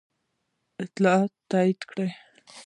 [0.83, 2.07] اطلاعاتو تایید کړه.